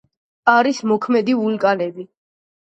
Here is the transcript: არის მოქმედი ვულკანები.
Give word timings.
არის 0.53 0.79
მოქმედი 0.91 1.35
ვულკანები. 1.43 2.09